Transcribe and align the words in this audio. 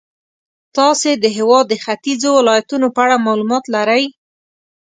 تاسې 0.77 1.11
د 1.23 1.25
هېواد 1.37 1.65
د 1.69 1.73
ختیځو 1.83 2.29
ولایتونو 2.39 2.87
په 2.95 2.99
اړه 3.05 3.23
معلومات 3.27 3.63
لرئ. 3.75 4.03